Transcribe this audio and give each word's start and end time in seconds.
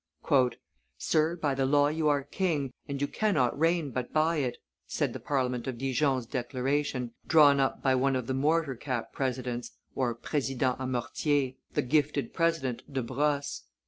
"Sir, 0.97 1.35
by 1.35 1.53
the 1.53 1.67
law 1.67 1.87
you 1.89 2.07
are 2.09 2.23
king, 2.23 2.73
and 2.87 2.99
you 2.99 3.07
cannot 3.07 3.59
reign 3.59 3.91
but 3.91 4.11
by 4.11 4.37
it," 4.37 4.57
said 4.87 5.13
the 5.13 5.19
Parliament 5.19 5.67
of 5.67 5.77
Dijon's 5.77 6.25
declaration, 6.25 7.13
drawn 7.27 7.59
up 7.59 7.83
by 7.83 7.93
one 7.93 8.15
of 8.15 8.25
the 8.25 8.33
mortarcap 8.33 9.13
presidents 9.13 9.73
(presidents 10.23 10.75
a 10.79 10.87
mortier), 10.87 11.51
the 11.75 11.83
gifted 11.83 12.33
president 12.33 12.91
De 12.91 13.03
Brosses. 13.03 13.61